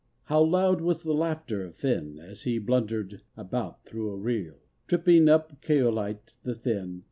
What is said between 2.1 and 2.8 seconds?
As he